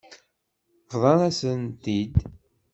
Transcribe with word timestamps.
Bḍan-asen-t-id. 0.91 2.15